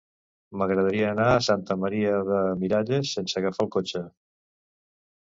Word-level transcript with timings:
M'agradaria 0.59 1.09
anar 1.15 1.25
a 1.33 1.41
Santa 1.47 1.77
Maria 1.81 2.13
de 2.29 2.39
Miralles 2.61 3.11
sense 3.17 3.37
agafar 3.41 3.65
el 3.67 3.69
cotxe. 3.77 4.03